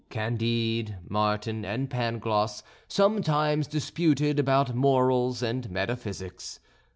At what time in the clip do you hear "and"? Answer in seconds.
1.63-1.87, 5.43-5.69